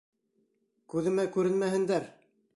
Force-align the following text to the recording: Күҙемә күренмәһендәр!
Күҙемә 0.95 1.27
күренмәһендәр! 1.37 2.11